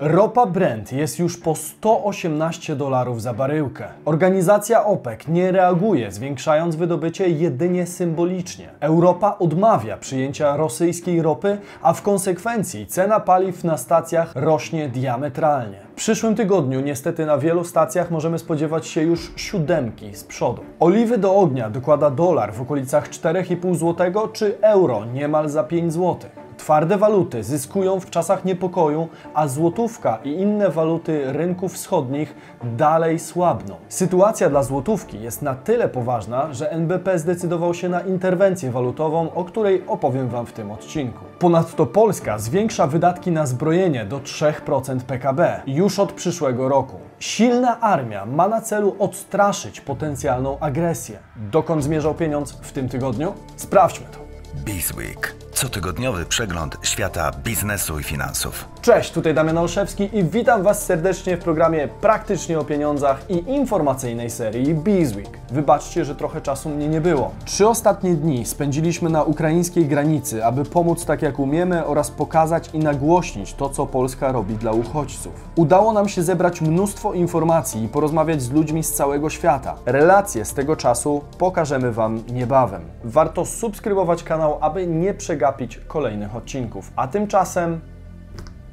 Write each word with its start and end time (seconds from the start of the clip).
Ropa 0.00 0.46
Brent 0.46 0.92
jest 0.92 1.18
już 1.18 1.36
po 1.36 1.54
118 1.54 2.76
dolarów 2.76 3.22
za 3.22 3.34
baryłkę. 3.34 3.84
Organizacja 4.04 4.84
OPEC 4.84 5.28
nie 5.28 5.52
reaguje, 5.52 6.12
zwiększając 6.12 6.76
wydobycie 6.76 7.28
jedynie 7.28 7.86
symbolicznie. 7.86 8.68
Europa 8.80 9.36
odmawia 9.38 9.96
przyjęcia 9.96 10.56
rosyjskiej 10.56 11.22
ropy, 11.22 11.58
a 11.82 11.92
w 11.92 12.02
konsekwencji 12.02 12.86
cena 12.86 13.20
paliw 13.20 13.64
na 13.64 13.76
stacjach 13.76 14.32
rośnie 14.34 14.88
diametralnie. 14.88 15.78
W 15.92 15.94
przyszłym 15.94 16.34
tygodniu 16.34 16.80
niestety 16.80 17.26
na 17.26 17.38
wielu 17.38 17.64
stacjach 17.64 18.10
możemy 18.10 18.38
spodziewać 18.38 18.86
się 18.86 19.02
już 19.02 19.32
siódemki 19.36 20.14
z 20.14 20.24
przodu. 20.24 20.62
Oliwy 20.80 21.18
do 21.18 21.36
ognia 21.36 21.70
dokłada 21.70 22.10
dolar 22.10 22.54
w 22.54 22.60
okolicach 22.60 23.10
4,5 23.10 23.74
zł 23.74 24.28
czy 24.32 24.60
euro 24.60 25.04
niemal 25.04 25.48
za 25.48 25.64
5 25.64 25.92
zł. 25.92 26.30
Twarde 26.62 26.98
waluty 26.98 27.44
zyskują 27.44 28.00
w 28.00 28.10
czasach 28.10 28.44
niepokoju, 28.44 29.08
a 29.34 29.48
złotówka 29.48 30.18
i 30.24 30.30
inne 30.30 30.70
waluty 30.70 31.32
rynków 31.32 31.72
wschodnich 31.74 32.34
dalej 32.62 33.18
słabną. 33.18 33.74
Sytuacja 33.88 34.50
dla 34.50 34.62
złotówki 34.62 35.20
jest 35.20 35.42
na 35.42 35.54
tyle 35.54 35.88
poważna, 35.88 36.52
że 36.52 36.72
NBP 36.72 37.18
zdecydował 37.18 37.74
się 37.74 37.88
na 37.88 38.00
interwencję 38.00 38.70
walutową, 38.70 39.34
o 39.34 39.44
której 39.44 39.82
opowiem 39.86 40.28
Wam 40.28 40.46
w 40.46 40.52
tym 40.52 40.70
odcinku. 40.70 41.24
Ponadto 41.38 41.86
Polska 41.86 42.38
zwiększa 42.38 42.86
wydatki 42.86 43.30
na 43.32 43.46
zbrojenie 43.46 44.04
do 44.04 44.18
3% 44.18 45.00
PKB 45.00 45.62
już 45.66 45.98
od 45.98 46.12
przyszłego 46.12 46.68
roku. 46.68 46.96
Silna 47.18 47.80
armia 47.80 48.26
ma 48.26 48.48
na 48.48 48.60
celu 48.60 48.96
odstraszyć 48.98 49.80
potencjalną 49.80 50.58
agresję. 50.58 51.18
Dokąd 51.36 51.84
zmierzał 51.84 52.14
pieniądz 52.14 52.52
w 52.52 52.72
tym 52.72 52.88
tygodniu? 52.88 53.32
Sprawdźmy 53.56 54.06
to. 54.12 54.18
Bizweek. 54.64 55.41
Cotygodniowy 55.62 56.26
przegląd 56.26 56.76
świata 56.82 57.30
biznesu 57.44 57.98
i 57.98 58.02
finansów. 58.02 58.68
Cześć, 58.80 59.12
tutaj 59.12 59.34
Damian 59.34 59.58
Olszewski 59.58 60.18
i 60.18 60.24
witam 60.24 60.62
Was 60.62 60.84
serdecznie 60.84 61.36
w 61.36 61.40
programie 61.40 61.88
Praktycznie 62.00 62.58
o 62.58 62.64
pieniądzach 62.64 63.30
i 63.30 63.50
informacyjnej 63.50 64.30
serii 64.30 64.74
Bizweek. 64.74 65.38
Wybaczcie, 65.50 66.04
że 66.04 66.14
trochę 66.14 66.40
czasu 66.40 66.68
mnie 66.68 66.88
nie 66.88 67.00
było. 67.00 67.30
Trzy 67.44 67.68
ostatnie 67.68 68.14
dni 68.14 68.46
spędziliśmy 68.46 69.10
na 69.10 69.22
ukraińskiej 69.22 69.86
granicy, 69.86 70.44
aby 70.44 70.64
pomóc 70.64 71.04
tak 71.04 71.22
jak 71.22 71.38
umiemy 71.38 71.86
oraz 71.86 72.10
pokazać 72.10 72.70
i 72.72 72.78
nagłośnić 72.78 73.54
to, 73.54 73.68
co 73.68 73.86
Polska 73.86 74.32
robi 74.32 74.54
dla 74.54 74.72
uchodźców. 74.72 75.32
Udało 75.56 75.92
nam 75.92 76.08
się 76.08 76.22
zebrać 76.22 76.60
mnóstwo 76.60 77.12
informacji 77.12 77.84
i 77.84 77.88
porozmawiać 77.88 78.42
z 78.42 78.50
ludźmi 78.50 78.84
z 78.84 78.92
całego 78.92 79.30
świata. 79.30 79.74
Relacje 79.86 80.44
z 80.44 80.54
tego 80.54 80.76
czasu 80.76 81.22
pokażemy 81.38 81.92
Wam 81.92 82.22
niebawem. 82.32 82.82
Warto 83.04 83.46
subskrybować 83.46 84.22
kanał, 84.22 84.58
aby 84.60 84.86
nie 84.86 85.14
przegapić 85.14 85.51
kolejnych 85.88 86.36
odcinków. 86.36 86.92
A 86.96 87.08
tymczasem 87.08 87.80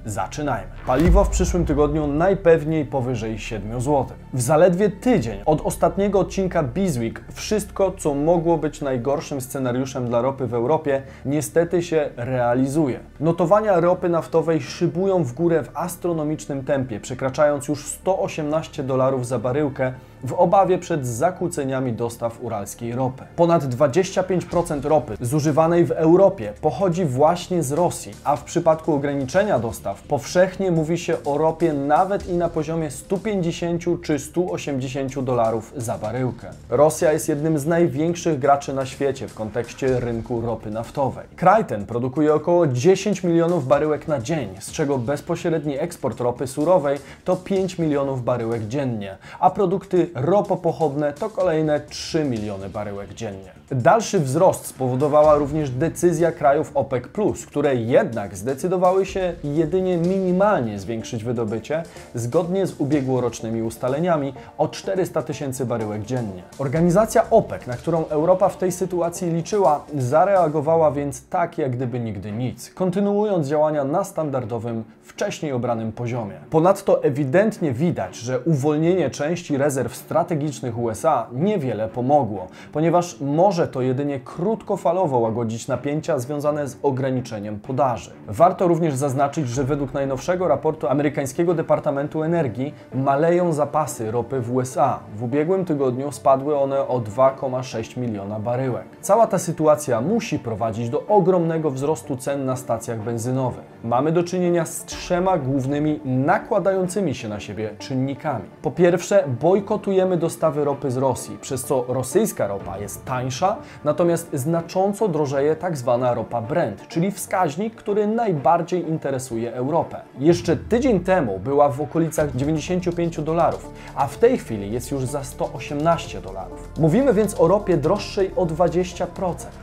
Zaczynajmy. 0.05 0.71
Paliwo 0.85 1.23
w 1.23 1.29
przyszłym 1.29 1.65
tygodniu 1.65 2.07
najpewniej 2.07 2.85
powyżej 2.85 3.39
7 3.39 3.81
zł. 3.81 4.05
W 4.33 4.41
zaledwie 4.41 4.89
tydzień 4.89 5.39
od 5.45 5.61
ostatniego 5.61 6.19
odcinka 6.19 6.63
Bizweek 6.63 7.23
wszystko, 7.33 7.91
co 7.97 8.13
mogło 8.13 8.57
być 8.57 8.81
najgorszym 8.81 9.41
scenariuszem 9.41 10.07
dla 10.07 10.21
ropy 10.21 10.47
w 10.47 10.53
Europie, 10.53 11.01
niestety 11.25 11.83
się 11.83 12.09
realizuje. 12.17 12.99
Notowania 13.19 13.79
ropy 13.79 14.09
naftowej 14.09 14.61
szybują 14.61 15.23
w 15.23 15.33
górę 15.33 15.63
w 15.63 15.71
astronomicznym 15.73 16.63
tempie, 16.63 16.99
przekraczając 16.99 17.67
już 17.67 17.85
118 17.85 18.83
dolarów 18.83 19.27
za 19.27 19.39
baryłkę 19.39 19.93
w 20.23 20.33
obawie 20.33 20.77
przed 20.77 21.07
zakłóceniami 21.07 21.93
dostaw 21.93 22.43
uralskiej 22.43 22.95
ropy. 22.95 23.23
Ponad 23.35 23.63
25% 23.63 24.85
ropy 24.85 25.17
zużywanej 25.21 25.85
w 25.85 25.91
Europie 25.91 26.53
pochodzi 26.61 27.05
właśnie 27.05 27.63
z 27.63 27.71
Rosji, 27.71 28.11
a 28.23 28.35
w 28.35 28.43
przypadku 28.43 28.93
ograniczenia 28.93 29.59
dostaw 29.59 30.01
powszechnie 30.01 30.71
mówi 30.71 30.97
się 30.97 31.23
o 31.25 31.37
ropie 31.37 31.73
nawet 31.73 32.29
i 32.29 32.33
na 32.33 32.49
poziomie 32.49 32.91
150 32.91 33.83
czy 34.01 34.19
180 34.19 35.19
dolarów 35.19 35.73
za 35.77 35.97
baryłkę. 35.97 36.47
Rosja 36.69 37.11
jest 37.11 37.29
jednym 37.29 37.59
z 37.59 37.65
największych 37.65 38.39
graczy 38.39 38.73
na 38.73 38.85
świecie 38.85 39.27
w 39.27 39.33
kontekście 39.33 39.99
rynku 39.99 40.41
ropy 40.41 40.71
naftowej. 40.71 41.27
Kraj 41.35 41.65
ten 41.65 41.85
produkuje 41.85 42.33
około 42.33 42.67
10 42.67 43.23
milionów 43.23 43.67
baryłek 43.67 44.07
na 44.07 44.19
dzień, 44.19 44.49
z 44.59 44.71
czego 44.71 44.97
bezpośredni 44.97 45.79
eksport 45.79 46.19
ropy 46.19 46.47
surowej 46.47 46.97
to 47.25 47.35
5 47.35 47.79
milionów 47.79 48.23
baryłek 48.23 48.67
dziennie, 48.67 49.17
a 49.39 49.49
produkty 49.49 50.08
ropopochodne 50.15 51.13
to 51.13 51.29
kolejne 51.29 51.79
3 51.79 52.23
miliony 52.23 52.69
baryłek 52.69 53.13
dziennie. 53.13 53.58
Dalszy 53.71 54.19
wzrost 54.19 54.65
spowodowała 54.65 55.35
również 55.35 55.69
decyzja 55.69 56.31
krajów 56.31 56.71
OPEC+, 56.75 57.03
które 57.47 57.75
jednak 57.75 58.37
zdecydowały 58.37 59.05
się 59.05 59.33
jedynie 59.43 59.97
minimalnie 59.97 60.79
zwiększyć 60.79 61.23
wydobycie 61.23 61.83
zgodnie 62.15 62.67
z 62.67 62.81
ubiegłorocznymi 62.81 63.61
ustaleniami 63.61 64.33
o 64.57 64.67
400 64.67 65.21
tysięcy 65.21 65.65
baryłek 65.65 66.03
dziennie. 66.03 66.43
Organizacja 66.59 67.29
OPEC, 67.29 67.67
na 67.67 67.73
którą 67.73 68.05
Europa 68.05 68.49
w 68.49 68.57
tej 68.57 68.71
sytuacji 68.71 69.31
liczyła, 69.31 69.85
zareagowała 69.97 70.91
więc 70.91 71.27
tak, 71.27 71.57
jak 71.57 71.71
gdyby 71.71 71.99
nigdy 71.99 72.31
nic, 72.31 72.73
kontynuując 72.73 73.47
działania 73.47 73.83
na 73.83 74.03
standardowym, 74.03 74.83
wcześniej 75.09 75.51
obranym 75.51 75.91
poziomie. 75.91 76.35
Ponadto 76.49 77.03
ewidentnie 77.03 77.71
widać, 77.71 78.15
że 78.15 78.39
uwolnienie 78.39 79.09
części 79.09 79.57
rezerw 79.57 79.95
strategicznych 79.95 80.77
USA 80.77 81.27
niewiele 81.31 81.87
pomogło, 81.87 82.47
ponieważ 82.71 83.19
może 83.21 83.58
to 83.67 83.81
jedynie 83.81 84.19
krótkofalowo 84.19 85.17
łagodzić 85.19 85.67
napięcia 85.67 86.19
związane 86.19 86.67
z 86.67 86.77
ograniczeniem 86.83 87.59
podaży. 87.59 88.11
Warto 88.27 88.67
również 88.67 88.95
zaznaczyć, 88.95 89.49
że 89.49 89.63
według 89.63 89.93
najnowszego 89.93 90.47
raportu 90.47 90.87
amerykańskiego 90.87 91.53
Departamentu 91.53 92.23
Energii 92.23 92.73
maleją 92.93 93.53
zapasy 93.53 94.11
ropy 94.11 94.41
w 94.41 94.55
USA. 94.55 94.99
W 95.15 95.23
ubiegłym 95.23 95.65
tygodniu 95.65 96.11
spadły 96.11 96.57
one 96.57 96.87
o 96.87 96.99
2,6 96.99 97.97
miliona 97.97 98.39
baryłek. 98.39 98.85
Cała 99.01 99.27
ta 99.27 99.39
sytuacja 99.39 100.01
musi 100.01 100.39
prowadzić 100.39 100.89
do 100.89 101.07
ogromnego 101.07 101.71
wzrostu 101.71 102.17
cen 102.17 102.45
na 102.45 102.55
stacjach 102.55 102.99
benzynowych. 102.99 103.63
Mamy 103.83 104.11
do 104.11 104.23
czynienia 104.23 104.65
z 104.65 104.85
trzema 104.85 105.37
głównymi 105.37 105.99
nakładającymi 106.05 107.15
się 107.15 107.29
na 107.29 107.39
siebie 107.39 107.69
czynnikami. 107.79 108.45
Po 108.61 108.71
pierwsze, 108.71 109.23
bojkotujemy 109.41 110.17
dostawy 110.17 110.63
ropy 110.65 110.91
z 110.91 110.97
Rosji, 110.97 111.37
przez 111.41 111.63
co 111.63 111.85
rosyjska 111.87 112.47
ropa 112.47 112.77
jest 112.77 113.05
tańsza, 113.05 113.48
natomiast 113.83 114.29
znacząco 114.33 115.07
drożeje 115.07 115.55
tak 115.55 115.77
zwana 115.77 116.13
ropa 116.13 116.41
Brent, 116.41 116.87
czyli 116.87 117.11
wskaźnik, 117.11 117.75
który 117.75 118.07
najbardziej 118.07 118.89
interesuje 118.89 119.53
Europę. 119.53 120.01
Jeszcze 120.19 120.57
tydzień 120.57 120.99
temu 120.99 121.39
była 121.39 121.69
w 121.69 121.81
okolicach 121.81 122.35
95 122.35 123.21
dolarów, 123.21 123.73
a 123.95 124.07
w 124.07 124.17
tej 124.17 124.37
chwili 124.37 124.71
jest 124.71 124.91
już 124.91 125.05
za 125.05 125.23
118 125.23 126.21
dolarów. 126.21 126.69
Mówimy 126.79 127.13
więc 127.13 127.39
o 127.41 127.47
ropie 127.47 127.77
droższej 127.77 128.31
o 128.35 128.45
20%. 128.45 129.05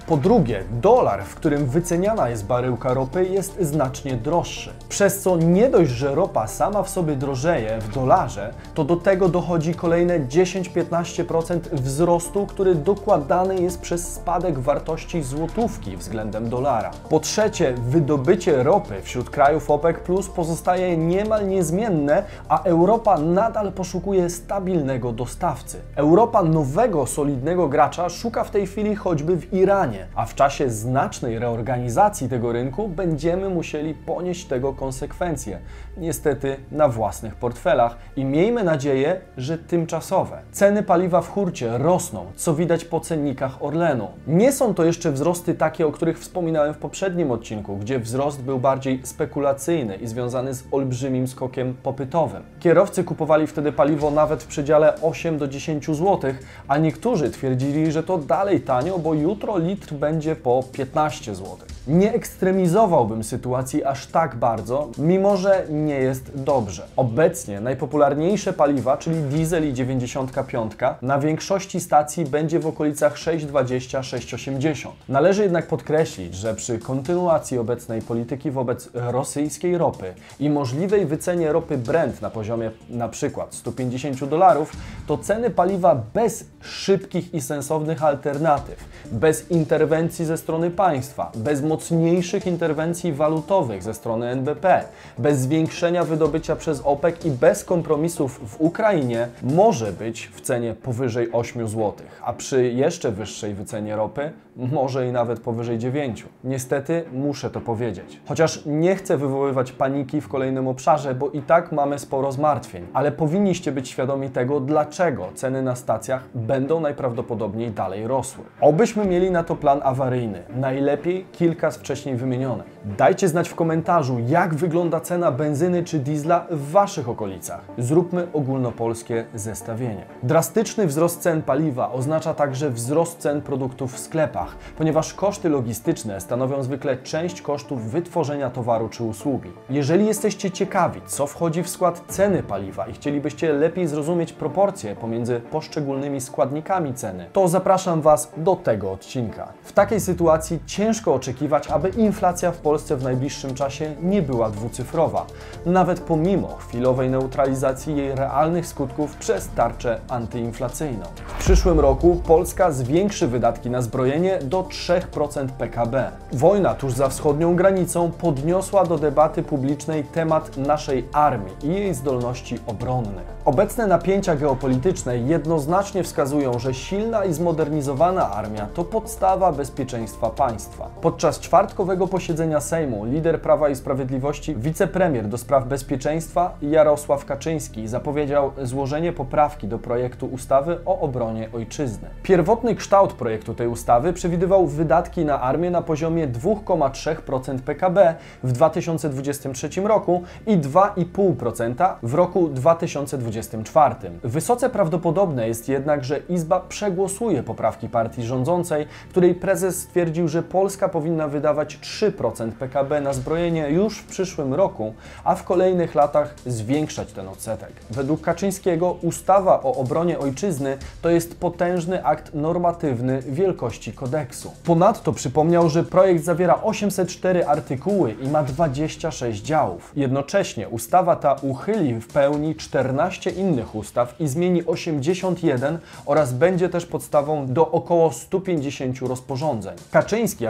Po 0.06 0.16
drugie, 0.16 0.64
dolar, 0.70 1.24
w 1.24 1.34
którym 1.34 1.66
wyceniana 1.66 2.28
jest 2.28 2.46
baryłka 2.46 2.94
ropy, 2.94 3.24
jest 3.24 3.60
znacznie 3.60 4.16
droższy, 4.16 4.70
przez 4.88 5.20
co 5.20 5.36
nie 5.36 5.68
dość, 5.68 5.90
że 5.90 6.14
ropa 6.14 6.46
sama 6.46 6.82
w 6.82 6.88
sobie 6.88 7.16
drożeje 7.16 7.78
w 7.80 7.94
dolarze, 7.94 8.54
to 8.74 8.84
do 8.84 8.96
tego 8.96 9.28
dochodzi 9.28 9.74
kolejne 9.74 10.20
10-15% 10.20 11.60
wzrostu, 11.72 12.46
który 12.46 12.74
dokładany 12.74 13.60
jest 13.60 13.75
przez 13.76 14.14
spadek 14.14 14.58
wartości 14.58 15.22
złotówki 15.22 15.96
względem 15.96 16.48
dolara. 16.48 16.90
Po 17.10 17.20
trzecie, 17.20 17.74
wydobycie 17.88 18.62
ropy 18.62 19.02
wśród 19.02 19.30
krajów 19.30 19.70
OPEC 19.70 19.96
Plus 19.98 20.28
pozostaje 20.28 20.96
niemal 20.96 21.48
niezmienne, 21.48 22.22
a 22.48 22.62
Europa 22.62 23.18
nadal 23.18 23.72
poszukuje 23.72 24.30
stabilnego 24.30 25.12
dostawcy. 25.12 25.80
Europa 25.96 26.42
nowego, 26.42 27.06
solidnego 27.06 27.68
gracza 27.68 28.08
szuka 28.08 28.44
w 28.44 28.50
tej 28.50 28.66
chwili 28.66 28.96
choćby 28.96 29.36
w 29.36 29.52
Iranie, 29.52 30.06
a 30.14 30.26
w 30.26 30.34
czasie 30.34 30.70
znacznej 30.70 31.38
reorganizacji 31.38 32.28
tego 32.28 32.52
rynku 32.52 32.88
będziemy 32.88 33.48
musieli 33.48 33.94
ponieść 33.94 34.46
tego 34.46 34.72
konsekwencje. 34.72 35.58
Niestety 35.96 36.56
na 36.70 36.88
własnych 36.88 37.34
portfelach 37.34 37.96
i 38.16 38.24
miejmy 38.24 38.64
nadzieję, 38.64 39.20
że 39.36 39.58
tymczasowe. 39.58 40.42
Ceny 40.52 40.82
paliwa 40.82 41.20
w 41.20 41.28
hurcie 41.28 41.78
rosną, 41.78 42.26
co 42.36 42.54
widać 42.54 42.84
po 42.84 43.00
cennikach 43.00 43.62
Orlenu. 43.62 44.08
Nie 44.26 44.52
są 44.52 44.74
to 44.74 44.84
jeszcze 44.84 45.12
wzrosty 45.12 45.54
takie, 45.54 45.86
o 45.86 45.92
których 45.92 46.18
wspominałem 46.18 46.74
w 46.74 46.78
poprzednim 46.78 47.30
odcinku, 47.30 47.76
gdzie 47.76 47.98
wzrost 47.98 48.42
był 48.42 48.58
bardziej 48.58 49.00
spekulacyjny 49.04 49.96
i 49.96 50.06
związany 50.06 50.54
z 50.54 50.64
olbrzymim 50.70 51.28
skokiem 51.28 51.74
popytowym. 51.82 52.42
Kierowcy 52.60 53.04
kupowali 53.04 53.46
wtedy 53.46 53.72
paliwo 53.72 54.10
nawet 54.10 54.42
w 54.42 54.46
przedziale 54.46 55.00
8 55.02 55.38
do 55.38 55.48
10 55.48 55.86
zł, 55.86 56.20
a 56.68 56.78
niektórzy 56.78 57.30
twierdzili, 57.30 57.92
że 57.92 58.02
to 58.02 58.18
dalej 58.18 58.60
tanio, 58.60 58.98
bo 58.98 59.14
jutro 59.14 59.58
litr 59.58 59.94
będzie 59.94 60.36
po 60.36 60.62
15 60.72 61.34
zł. 61.34 61.75
Nie 61.86 62.14
ekstremizowałbym 62.14 63.24
sytuacji 63.24 63.84
aż 63.84 64.06
tak 64.06 64.36
bardzo, 64.36 64.88
mimo 64.98 65.36
że 65.36 65.66
nie 65.70 65.94
jest 65.94 66.42
dobrze. 66.42 66.86
Obecnie 66.96 67.60
najpopularniejsze 67.60 68.52
paliwa, 68.52 68.96
czyli 68.96 69.22
diesel 69.22 69.68
i 69.68 69.72
95, 69.72 70.72
na 71.02 71.18
większości 71.18 71.80
stacji 71.80 72.24
będzie 72.24 72.60
w 72.60 72.66
okolicach 72.66 73.14
6,20-6,80. 73.14 74.88
Należy 75.08 75.42
jednak 75.42 75.66
podkreślić, 75.66 76.34
że 76.34 76.54
przy 76.54 76.78
kontynuacji 76.78 77.58
obecnej 77.58 78.02
polityki 78.02 78.50
wobec 78.50 78.88
rosyjskiej 78.94 79.78
ropy 79.78 80.14
i 80.40 80.50
możliwej 80.50 81.06
wycenie 81.06 81.52
ropy 81.52 81.78
Brent 81.78 82.22
na 82.22 82.30
poziomie 82.30 82.70
przykład 83.10 83.54
150 83.54 84.24
dolarów, 84.24 84.72
to 85.06 85.18
ceny 85.18 85.50
paliwa 85.50 85.94
bez 86.14 86.44
szybkich 86.60 87.34
i 87.34 87.40
sensownych 87.40 88.04
alternatyw, 88.04 88.84
bez 89.12 89.50
interwencji 89.50 90.24
ze 90.24 90.36
strony 90.36 90.70
państwa, 90.70 91.32
bez 91.34 91.62
mocniejszych 91.76 92.46
interwencji 92.46 93.12
walutowych 93.12 93.82
ze 93.82 93.94
strony 93.94 94.26
NBP, 94.26 94.84
bez 95.18 95.38
zwiększenia 95.38 96.04
wydobycia 96.04 96.56
przez 96.56 96.82
OPEC 96.84 97.24
i 97.24 97.30
bez 97.30 97.64
kompromisów 97.64 98.40
w 98.50 98.60
Ukrainie 98.60 99.28
może 99.42 99.92
być 99.92 100.30
w 100.34 100.40
cenie 100.40 100.74
powyżej 100.74 101.32
8 101.32 101.68
zł, 101.68 101.92
a 102.22 102.32
przy 102.32 102.72
jeszcze 102.72 103.12
wyższej 103.12 103.54
wycenie 103.54 103.96
ropy 103.96 104.32
może 104.56 105.08
i 105.08 105.12
nawet 105.12 105.40
powyżej 105.40 105.78
9. 105.78 106.26
Niestety 106.44 107.04
muszę 107.12 107.50
to 107.50 107.60
powiedzieć. 107.60 108.20
Chociaż 108.28 108.62
nie 108.66 108.96
chcę 108.96 109.16
wywoływać 109.16 109.72
paniki 109.72 110.20
w 110.20 110.28
kolejnym 110.28 110.68
obszarze, 110.68 111.14
bo 111.14 111.30
i 111.30 111.42
tak 111.42 111.72
mamy 111.72 111.98
sporo 111.98 112.32
zmartwień, 112.32 112.86
ale 112.92 113.12
powinniście 113.12 113.72
być 113.72 113.88
świadomi 113.88 114.30
tego, 114.30 114.60
dlaczego 114.60 115.28
ceny 115.34 115.62
na 115.62 115.76
stacjach 115.76 116.22
będą 116.34 116.80
najprawdopodobniej 116.80 117.70
dalej 117.70 118.06
rosły. 118.06 118.44
Obyśmy 118.60 119.04
mieli 119.04 119.30
na 119.30 119.44
to 119.44 119.56
plan 119.56 119.80
awaryjny, 119.82 120.42
najlepiej 120.56 121.26
kilka 121.32 121.65
wcześniej 121.74 122.16
wymienionych. 122.16 122.66
Dajcie 122.84 123.28
znać 123.28 123.48
w 123.48 123.54
komentarzu, 123.54 124.18
jak 124.26 124.54
wygląda 124.54 125.00
cena 125.00 125.32
benzyny 125.32 125.84
czy 125.84 125.98
diesla 125.98 126.46
w 126.50 126.70
Waszych 126.70 127.08
okolicach. 127.08 127.60
Zróbmy 127.78 128.26
ogólnopolskie 128.32 129.24
zestawienie. 129.34 130.04
Drastyczny 130.22 130.86
wzrost 130.86 131.20
cen 131.20 131.42
paliwa 131.42 131.92
oznacza 131.92 132.34
także 132.34 132.70
wzrost 132.70 133.18
cen 133.18 133.42
produktów 133.42 133.92
w 133.92 133.98
sklepach, 133.98 134.56
ponieważ 134.78 135.14
koszty 135.14 135.48
logistyczne 135.48 136.20
stanowią 136.20 136.62
zwykle 136.62 136.96
część 136.96 137.42
kosztów 137.42 137.90
wytworzenia 137.90 138.50
towaru 138.50 138.88
czy 138.88 139.04
usługi. 139.04 139.50
Jeżeli 139.70 140.06
jesteście 140.06 140.50
ciekawi, 140.50 141.00
co 141.06 141.26
wchodzi 141.26 141.62
w 141.62 141.68
skład 141.68 142.04
ceny 142.08 142.42
paliwa 142.42 142.86
i 142.86 142.92
chcielibyście 142.92 143.52
lepiej 143.52 143.86
zrozumieć 143.86 144.32
proporcje 144.32 144.96
pomiędzy 144.96 145.40
poszczególnymi 145.50 146.20
składnikami 146.20 146.94
ceny, 146.94 147.26
to 147.32 147.48
zapraszam 147.48 148.00
Was 148.00 148.32
do 148.36 148.56
tego 148.56 148.92
odcinka. 148.92 149.52
W 149.62 149.72
takiej 149.72 150.00
sytuacji 150.00 150.60
ciężko 150.66 151.14
oczekiwać, 151.14 151.55
aby 151.70 151.88
inflacja 151.88 152.52
w 152.52 152.58
Polsce 152.58 152.96
w 152.96 153.02
najbliższym 153.02 153.54
czasie 153.54 153.94
nie 154.02 154.22
była 154.22 154.50
dwucyfrowa, 154.50 155.26
nawet 155.66 156.00
pomimo 156.00 156.48
chwilowej 156.56 157.10
neutralizacji 157.10 157.96
jej 157.96 158.14
realnych 158.14 158.66
skutków 158.66 159.16
przez 159.16 159.48
tarczę 159.48 160.00
antyinflacyjną. 160.08 161.04
W 161.26 161.38
przyszłym 161.38 161.80
roku 161.80 162.20
Polska 162.26 162.72
zwiększy 162.72 163.28
wydatki 163.28 163.70
na 163.70 163.82
zbrojenie 163.82 164.38
do 164.38 164.62
3% 164.62 165.48
PKB. 165.48 166.10
Wojna 166.32 166.74
tuż 166.74 166.92
za 166.92 167.08
wschodnią 167.08 167.56
granicą 167.56 168.10
podniosła 168.10 168.84
do 168.84 168.98
debaty 168.98 169.42
publicznej 169.42 170.04
temat 170.04 170.56
naszej 170.56 171.08
armii 171.12 171.54
i 171.62 171.68
jej 171.68 171.94
zdolności 171.94 172.58
obronnych. 172.66 173.36
Obecne 173.44 173.86
napięcia 173.86 174.36
geopolityczne 174.36 175.18
jednoznacznie 175.18 176.02
wskazują, 176.02 176.58
że 176.58 176.74
silna 176.74 177.24
i 177.24 177.32
zmodernizowana 177.32 178.30
armia 178.30 178.66
to 178.74 178.84
podstawa 178.84 179.52
bezpieczeństwa 179.52 180.30
państwa. 180.30 180.90
Podczas 181.00 181.38
czwartkowego 181.46 182.08
posiedzenia 182.08 182.60
Sejmu 182.60 183.04
lider 183.04 183.40
Prawa 183.40 183.68
i 183.68 183.76
Sprawiedliwości, 183.76 184.56
wicepremier 184.56 185.28
do 185.28 185.38
spraw 185.38 185.68
bezpieczeństwa 185.68 186.56
Jarosław 186.62 187.24
Kaczyński 187.24 187.88
zapowiedział 187.88 188.52
złożenie 188.62 189.12
poprawki 189.12 189.68
do 189.68 189.78
projektu 189.78 190.26
ustawy 190.26 190.78
o 190.84 191.00
obronie 191.00 191.48
ojczyzny. 191.52 192.08
Pierwotny 192.22 192.74
kształt 192.74 193.12
projektu 193.12 193.54
tej 193.54 193.68
ustawy 193.68 194.12
przewidywał 194.12 194.66
wydatki 194.66 195.24
na 195.24 195.40
armię 195.40 195.70
na 195.70 195.82
poziomie 195.82 196.28
2,3% 196.28 197.58
PKB 197.58 198.14
w 198.42 198.52
2023 198.52 199.80
roku 199.80 200.22
i 200.46 200.58
2,5% 200.58 201.94
w 202.02 202.14
roku 202.14 202.48
2024. 202.48 203.94
Wysoce 204.24 204.70
prawdopodobne 204.70 205.48
jest 205.48 205.68
jednak, 205.68 206.04
że 206.04 206.18
Izba 206.18 206.60
przegłosuje 206.60 207.42
poprawki 207.42 207.88
partii 207.88 208.22
rządzącej, 208.22 208.86
której 209.10 209.34
prezes 209.34 209.80
stwierdził, 209.80 210.28
że 210.28 210.42
Polska 210.42 210.88
powinna 210.88 211.25
wydawać 211.26 211.78
3% 211.82 212.52
PKB 212.52 213.00
na 213.00 213.12
zbrojenie 213.12 213.70
już 213.70 213.98
w 213.98 214.06
przyszłym 214.06 214.54
roku, 214.54 214.94
a 215.24 215.34
w 215.34 215.44
kolejnych 215.44 215.94
latach 215.94 216.34
zwiększać 216.46 217.12
ten 217.12 217.28
odsetek. 217.28 217.72
Według 217.90 218.20
Kaczyńskiego 218.20 218.96
ustawa 219.02 219.62
o 219.62 219.74
obronie 219.74 220.18
ojczyzny 220.18 220.78
to 221.02 221.10
jest 221.10 221.40
potężny 221.40 222.04
akt 222.04 222.34
normatywny 222.34 223.22
wielkości 223.22 223.92
kodeksu. 223.92 224.52
Ponadto 224.64 225.12
przypomniał, 225.12 225.68
że 225.68 225.84
projekt 225.84 226.24
zawiera 226.24 226.62
804 226.62 227.46
artykuły 227.46 228.12
i 228.12 228.28
ma 228.28 228.42
26 228.42 229.42
działów. 229.42 229.92
Jednocześnie 229.96 230.68
ustawa 230.68 231.16
ta 231.16 231.36
uchyli 231.42 232.00
w 232.00 232.08
pełni 232.08 232.54
14 232.54 233.30
innych 233.30 233.74
ustaw 233.74 234.20
i 234.20 234.28
zmieni 234.28 234.66
81 234.66 235.78
oraz 236.06 236.32
będzie 236.32 236.68
też 236.68 236.86
podstawą 236.86 237.46
do 237.46 237.70
około 237.70 238.12
150 238.12 238.98
rozporządzeń. 239.00 239.74
Kaczyński, 239.90 240.46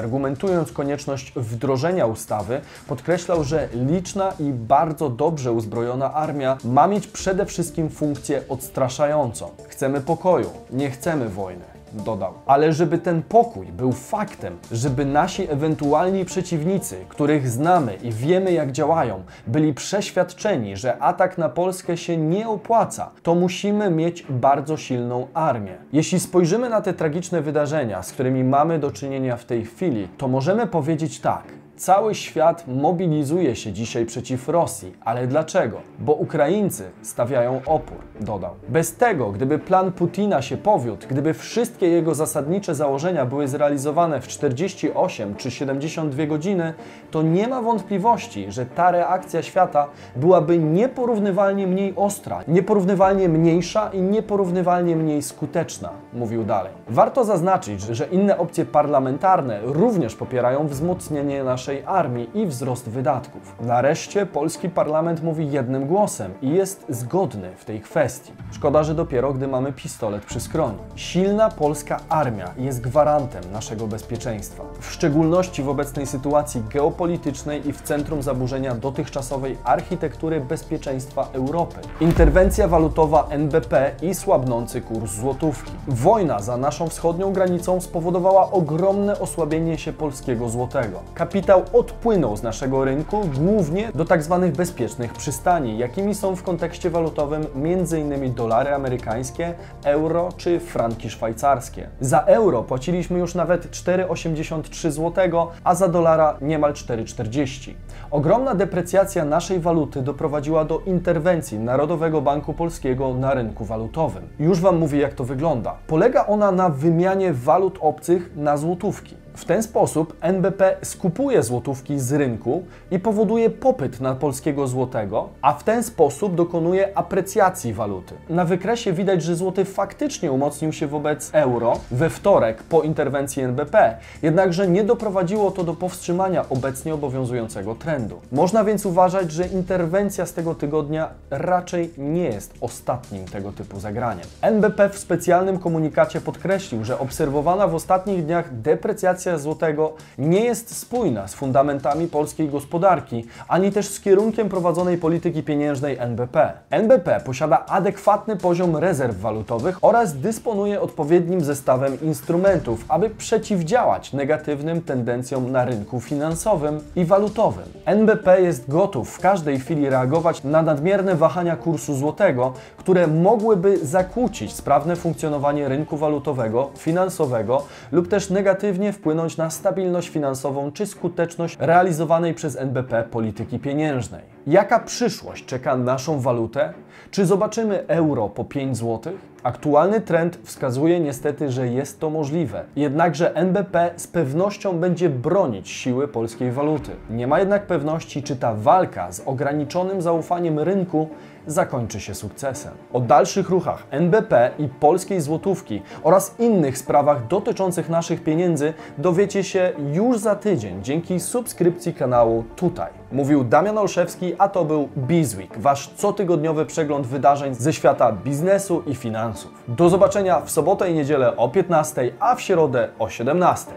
konieczność 0.73 1.33
wdrożenia 1.37 2.07
ustawy, 2.07 2.61
podkreślał, 2.89 3.45
że 3.45 3.69
liczna 3.73 4.33
i 4.41 4.45
bardzo 4.53 5.11
dobrze 5.11 5.53
uzbrojona 5.53 6.15
armia 6.15 6.59
ma 6.65 6.87
mieć 6.87 7.07
przede 7.07 7.47
wszystkim 7.47 7.91
funkcję 7.91 8.43
odstraszającą. 8.49 9.51
Chcemy 9.69 10.01
pokoju, 10.01 10.51
nie 10.71 10.91
chcemy 10.91 11.29
wojny 11.29 11.76
dodał. 11.97 12.35
Ale 12.47 12.73
żeby 12.73 12.99
ten 12.99 13.23
pokój 13.23 13.67
był 13.67 13.93
faktem, 13.93 14.57
żeby 14.73 15.05
nasi 15.05 15.51
ewentualni 15.51 16.25
przeciwnicy, 16.25 16.97
których 17.09 17.49
znamy 17.49 17.95
i 17.95 18.13
wiemy 18.13 18.53
jak 18.53 18.73
działają, 18.73 19.23
byli 19.47 19.75
przeświadczeni, 19.75 20.77
że 20.77 20.99
atak 20.99 21.39
na 21.39 21.49
Polskę 21.49 21.97
się 21.97 22.17
nie 22.17 22.49
opłaca, 22.49 23.11
to 23.23 23.35
musimy 23.35 23.91
mieć 23.91 24.27
bardzo 24.31 24.77
silną 24.77 25.27
armię. 25.35 25.77
Jeśli 25.93 26.21
spojrzymy 26.21 26.69
na 26.69 26.81
te 26.81 26.93
tragiczne 26.93 27.43
wydarzenia, 27.43 28.03
z 28.03 28.13
którymi 28.13 28.45
mamy 28.45 28.79
do 28.79 28.91
czynienia 28.91 29.37
w 29.37 29.45
tej 29.45 29.65
chwili, 29.65 30.09
to 30.19 30.29
możemy 30.29 30.67
powiedzieć 30.67 31.21
tak. 31.21 31.66
Cały 31.77 32.15
świat 32.15 32.65
mobilizuje 32.69 33.57
się 33.57 33.73
dzisiaj 33.73 34.07
przeciw 34.07 34.49
Rosji, 34.49 34.93
ale 35.05 35.27
dlaczego? 35.27 35.81
Bo 35.99 36.13
Ukraińcy 36.13 36.91
stawiają 37.03 37.61
opór, 37.67 37.97
dodał. 38.21 38.55
Bez 38.69 38.97
tego, 38.97 39.33
gdyby 39.33 39.59
plan 39.59 39.93
Putina 39.93 40.43
się 40.43 40.57
powiódł, 40.57 41.07
gdyby 41.09 41.35
wszystkie 41.35 41.89
jego 41.89 42.15
zasadnicze 42.15 42.75
założenia 42.75 43.27
były 43.27 43.49
zrealizowane 43.49 44.21
w 44.21 44.29
48 44.29 45.35
czy 45.35 45.51
72 45.51 46.27
godziny, 46.27 46.75
to 47.11 47.23
nie 47.23 47.49
ma 47.49 47.63
wątpliwości, 47.63 48.53
że 48.53 48.67
ta 48.67 48.91
reakcja 48.91 49.43
świata 49.43 49.89
byłaby 50.17 50.59
nieporównywalnie 50.59 51.67
mniej 51.67 51.93
ostra, 51.97 52.41
nieporównywalnie 52.49 53.29
mniejsza 53.29 53.91
i 53.93 54.01
nieporównywalnie 54.01 54.97
mniej 54.97 55.23
skuteczna, 55.23 55.91
mówił 56.13 56.45
dalej. 56.45 56.73
Warto 56.89 57.25
zaznaczyć, 57.25 57.81
że 57.81 58.07
inne 58.07 58.39
opcje 58.39 58.65
parlamentarne 58.65 59.61
również 59.63 60.15
popierają 60.15 60.67
wzmocnienie 60.67 61.45
naszej 61.45 61.66
naszej 61.67 61.85
armii 61.87 62.31
i 62.35 62.47
wzrost 62.47 62.89
wydatków. 62.89 63.55
Nareszcie 63.61 64.27
polski 64.27 64.69
parlament 64.69 65.23
mówi 65.23 65.51
jednym 65.51 65.87
głosem 65.87 66.35
i 66.43 66.51
jest 66.51 66.85
zgodny 66.89 67.51
w 67.57 67.65
tej 67.65 67.81
kwestii. 67.81 68.33
Szkoda, 68.53 68.83
że 68.83 68.95
dopiero 68.95 69.33
gdy 69.33 69.49
mamy 69.49 69.73
pistolet 69.73 70.25
przy 70.25 70.41
skroni. 70.41 70.79
Silna 70.97 71.51
polska 71.51 72.01
armia 72.09 72.51
jest 72.59 72.81
gwarantem 72.81 73.43
naszego 73.53 73.87
bezpieczeństwa, 73.87 74.65
w 74.81 74.91
szczególności 74.91 75.63
w 75.63 75.69
obecnej 75.69 76.07
sytuacji 76.07 76.63
geopolitycznej 76.73 77.69
i 77.69 77.73
w 77.73 77.83
centrum 77.83 78.23
zaburzenia 78.23 78.75
dotychczasowej 78.75 79.59
architektury 79.65 80.41
bezpieczeństwa 80.41 81.29
Europy. 81.33 81.77
Interwencja 82.01 82.69
walutowa 82.69 83.27
NBP 83.31 83.93
i 84.03 84.15
słabnący 84.15 84.81
kurs 84.81 85.13
złotówki. 85.13 85.73
Wojna 85.89 86.41
za 86.41 86.57
naszą 86.57 86.89
wschodnią 86.89 87.33
granicą 87.33 87.81
spowodowała 87.81 88.51
ogromne 88.51 89.19
osłabienie 89.19 89.79
się 89.79 89.93
polskiego 89.93 90.49
złotego. 90.49 91.01
Kapitał 91.15 91.56
kapitał 91.57 91.81
odpłynął 91.81 92.37
z 92.37 92.43
naszego 92.43 92.85
rynku 92.85 93.29
głównie 93.35 93.91
do 93.95 94.05
tak 94.05 94.23
zwanych 94.23 94.53
bezpiecznych 94.53 95.13
przystani, 95.13 95.79
jakimi 95.79 96.15
są 96.15 96.37
w 96.37 96.43
kontekście 96.43 96.91
walutowym 96.91 97.47
m.in. 97.55 98.35
dolary 98.35 98.75
amerykańskie, 98.75 99.55
euro 99.85 100.29
czy 100.37 100.61
franki 100.61 101.11
szwajcarskie. 101.11 101.89
Za 102.01 102.21
euro 102.21 102.63
płaciliśmy 102.63 103.19
już 103.19 103.35
nawet 103.35 103.71
4,83 103.71 104.91
zł, 104.91 105.47
a 105.65 105.75
za 105.75 105.89
dolara 105.89 106.37
niemal 106.41 106.73
4,40. 106.73 107.75
Ogromna 108.11 108.55
deprecjacja 108.55 109.25
naszej 109.25 109.61
waluty 109.61 110.03
doprowadziła 110.03 110.65
do 110.65 110.81
interwencji 110.81 111.59
Narodowego 111.59 112.21
Banku 112.21 112.53
Polskiego 112.55 113.15
na 113.15 113.35
rynku 113.35 113.65
walutowym. 113.65 114.29
Już 114.39 114.61
Wam 114.61 114.79
mówię, 114.79 114.99
jak 114.99 115.15
to 115.15 115.25
wygląda. 115.25 115.75
Polega 115.87 116.27
ona 116.27 116.53
na 116.53 116.69
wymianie 116.69 117.33
walut 117.33 117.79
obcych 117.81 118.37
na 118.37 118.57
złotówki. 118.57 119.26
W 119.37 119.45
ten 119.45 119.63
sposób 119.63 120.17
NBP 120.21 120.77
skupuje 120.83 121.43
złotówki 121.43 122.01
z 122.01 122.13
rynku 122.13 122.65
i 122.91 122.99
powoduje 122.99 123.51
popyt 123.51 124.01
na 124.01 124.15
polskiego 124.15 124.67
złotego, 124.67 125.29
a 125.43 125.53
w 125.53 125.65
ten 125.65 125.83
sposób 125.83 126.35
dokonuje 126.35 126.99
aprecjacji 126.99 127.75
waluty. 127.75 128.15
Na 128.29 128.45
wykresie 128.45 128.93
widać, 128.93 129.23
że 129.23 129.37
złoty 129.37 129.65
faktycznie 129.65 130.33
umocnił 130.33 130.73
się 130.73 130.87
wobec 130.87 131.31
euro 131.33 131.81
we 131.91 132.11
wtorek 132.11 132.63
po 132.63 132.83
interwencji 132.83 133.43
NBP, 133.43 133.97
jednakże 134.23 134.69
nie 134.69 134.85
doprowadziło 134.85 135.51
to 135.51 135.65
do 135.65 135.75
powstrzymania 135.75 136.49
obecnie 136.49 136.95
obowiązującego 136.95 137.75
trendu. 137.75 138.21
Można 138.33 138.65
więc 138.65 138.87
uważać, 138.87 139.33
że 139.33 139.47
interwencja 139.47 140.27
z 140.27 140.33
tego 140.33 140.55
tygodnia 140.55 141.09
raczej 141.31 141.91
nie 141.99 142.25
jest 142.25 142.55
ostatnim 142.61 143.25
tego 143.25 143.53
typu 143.53 143.81
zagraniem. 143.81 144.27
NBP 144.41 144.89
w 144.89 144.99
specjalnym 144.99 145.59
komunikacie 145.59 146.21
podkreślił, 146.21 146.85
że 146.85 146.99
obserwowana 146.99 147.69
w 147.69 147.75
ostatnich 147.75 148.27
dniach 148.27 148.61
deprecjacja 148.61 149.26
złotego 149.39 149.93
nie 150.19 150.45
jest 150.45 150.77
spójna 150.77 151.29
z 151.29 151.35
fundamentami 151.35 152.07
polskiej 152.07 152.49
gospodarki, 152.49 153.25
ani 153.49 153.73
też 153.73 153.89
z 153.89 154.01
kierunkiem 154.01 154.49
prowadzonej 154.49 154.99
polityki 154.99 155.43
pieniężnej 155.43 155.97
NBP. 155.99 156.53
NBP 156.71 157.21
posiada 157.21 157.67
adekwatny 157.67 158.37
poziom 158.37 158.77
rezerw 158.77 159.21
walutowych 159.21 159.79
oraz 159.83 160.17
dysponuje 160.17 160.81
odpowiednim 160.81 161.41
zestawem 161.41 162.01
instrumentów, 162.01 162.85
aby 162.89 163.11
przeciwdziałać 163.11 164.13
negatywnym 164.13 164.83
tendencjom 164.83 165.53
na 165.53 165.65
rynku 165.65 166.01
finansowym 166.01 166.81
i 166.97 167.05
walutowym. 167.05 167.65
NBP 167.85 168.43
jest 168.43 168.71
gotów 168.71 169.11
w 169.11 169.21
każdej 169.21 169.61
chwili 169.61 169.91
reagować 169.91 170.45
na 170.45 170.63
nadmierne 170.63 171.15
wahania 171.15 171.57
kursu 171.57 171.95
złotego, 171.95 172.53
które 172.77 173.07
mogłyby 173.07 173.79
zakłócić 173.87 174.53
sprawne 174.53 174.97
funkcjonowanie 174.97 175.69
rynku 175.69 175.97
walutowego, 175.97 176.71
finansowego 176.79 177.63
lub 177.93 178.09
też 178.09 178.31
negatywnie 178.31 178.93
wpłynąć 179.17 179.37
na 179.37 179.51
stabilność 179.51 180.09
finansową 180.09 180.73
czy 180.73 180.87
skuteczność 180.87 181.57
realizowanej 181.61 182.35
przez 182.35 182.57
NBP 182.57 183.03
polityki 183.03 183.59
pieniężnej. 183.59 184.23
Jaka 184.47 184.81
przyszłość 184.81 185.45
czeka 185.45 185.77
naszą 185.77 186.21
walutę? 186.21 186.73
Czy 187.11 187.27
zobaczymy 187.27 187.87
euro 187.87 188.29
po 188.29 188.45
5 188.45 188.77
zł? 188.77 189.13
Aktualny 189.43 190.01
trend 190.01 190.39
wskazuje 190.43 191.01
niestety, 191.01 191.51
że 191.51 191.69
jest 191.69 192.01
to 192.01 192.11
możliwe. 192.11 192.65
Jednakże 192.77 193.35
NBP 193.37 193.91
z 193.97 194.07
pewnością 194.07 194.79
będzie 194.79 195.09
bronić 195.09 195.69
siły 195.69 196.09
polskiej 196.09 196.53
waluty. 196.53 196.91
Nie 197.11 197.27
ma 197.27 197.39
jednak 197.39 197.67
pewności, 197.67 198.23
czy 198.23 198.37
ta 198.37 198.55
walka 198.55 199.13
z 199.13 199.23
ograniczonym 199.27 200.03
zaufaniem 200.03 200.59
rynku 200.59 201.09
zakończy 201.47 202.01
się 202.01 202.15
sukcesem. 202.15 202.73
O 202.93 203.01
dalszych 203.01 203.49
ruchach 203.51 203.87
NBP 203.91 204.51
i 204.59 204.69
polskiej 204.69 205.21
złotówki 205.21 205.83
oraz 206.03 206.35
innych 206.39 206.79
sprawach 206.79 207.27
dotyczących 207.27 207.89
naszych 207.89 208.25
pieniędzy 208.25 208.75
dowiecie 208.99 209.45
się 209.45 209.73
już 209.93 210.19
za 210.19 210.37
tydzień 210.37 210.83
dzięki 210.83 211.21
subskrypcji 211.21 211.95
kanału 211.95 212.45
tutaj. 212.57 212.91
Mówił 213.13 213.45
Damian 213.45 213.79
Olszewski, 213.79 214.35
a 214.39 214.49
to 214.49 214.65
był 214.65 214.89
Bizweek, 214.97 215.59
wasz 215.59 215.91
cotygodniowy 215.97 216.67
przegląd 216.67 217.07
wydarzeń 217.07 217.55
ze 217.55 217.73
świata 217.73 218.13
biznesu 218.13 218.83
i 218.87 218.95
finansów. 218.95 219.51
Do 219.69 219.89
zobaczenia 219.89 220.41
w 220.41 220.51
sobotę 220.51 220.91
i 220.91 220.95
niedzielę 220.95 221.37
o 221.37 221.49
15, 221.49 222.11
a 222.21 222.35
w 222.35 222.41
środę 222.41 222.89
o 222.99 223.09
17. 223.09 223.73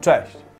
Cześć! 0.00 0.47